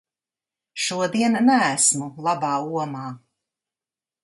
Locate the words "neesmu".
1.51-2.09